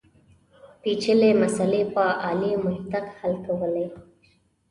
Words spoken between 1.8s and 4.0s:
په عالي منطق حل کولې.